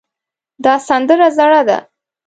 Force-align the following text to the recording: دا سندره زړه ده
دا 0.63 0.73
سندره 0.87 1.27
زړه 1.37 1.61
ده 1.67 1.77